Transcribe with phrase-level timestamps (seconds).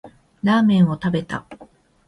[0.41, 1.45] ラーメンを食べた